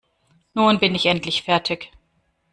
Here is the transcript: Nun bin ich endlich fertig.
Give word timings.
Nun 0.55 0.79
bin 0.81 0.95
ich 0.95 1.05
endlich 1.05 1.43
fertig. 1.43 1.91